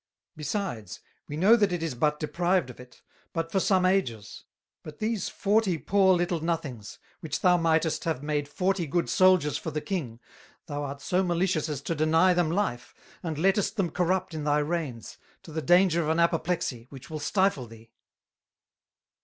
Besides, 0.35 0.99
we 1.27 1.37
know 1.37 1.55
that 1.55 1.71
it 1.71 1.83
is 1.83 1.93
but 1.93 2.19
deprived 2.19 2.71
of 2.71 2.79
it, 2.79 3.03
but 3.33 3.51
for 3.51 3.59
some 3.59 3.85
ages; 3.85 4.45
but 4.81 4.97
these 4.97 5.29
forty 5.29 5.77
poor 5.77 6.15
little 6.15 6.39
Nothings, 6.39 6.97
which 7.19 7.41
thou 7.41 7.55
mightest 7.55 8.03
have 8.05 8.23
made 8.23 8.47
forty 8.47 8.87
good 8.87 9.11
Souldiers 9.11 9.59
for 9.59 9.69
the 9.69 9.79
King, 9.79 10.19
thou 10.65 10.81
art 10.85 11.01
so 11.01 11.21
malicious 11.21 11.69
as 11.69 11.81
to 11.83 11.93
deny 11.93 12.33
them 12.33 12.49
Life, 12.49 12.95
and 13.21 13.37
lettest 13.37 13.77
them 13.77 13.91
corrupt 13.91 14.33
in 14.33 14.43
thy 14.43 14.57
Reins, 14.57 15.19
to 15.43 15.51
the 15.51 15.61
danger 15.61 16.01
of 16.01 16.09
an 16.09 16.17
Appoplexy, 16.17 16.87
which 16.89 17.11
will 17.11 17.19
stifle 17.19 17.67
thee." 17.67 17.91